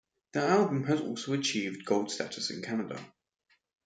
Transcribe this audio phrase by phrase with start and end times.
[0.33, 2.99] The album has also achieved gold status in Canada.